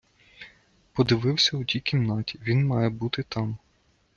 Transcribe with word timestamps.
Подивися 0.93 1.57
у 1.57 1.63
тій 1.63 1.79
кімнаті, 1.79 2.39
він 2.45 2.67
має 2.67 2.89
бути 2.89 3.23
там. 3.29 3.57